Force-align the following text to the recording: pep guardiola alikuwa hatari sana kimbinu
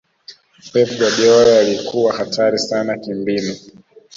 pep 0.73 0.91
guardiola 0.99 1.59
alikuwa 1.59 2.13
hatari 2.13 2.59
sana 2.59 2.97
kimbinu 2.97 3.55